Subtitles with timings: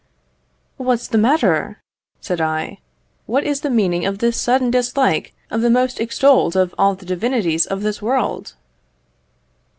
[0.77, 1.79] "What's the matter?"
[2.21, 2.79] said I.
[3.27, 7.05] "What is the meaning of this sudden dislike to the most extolled of all the
[7.05, 8.55] divinities of this world?"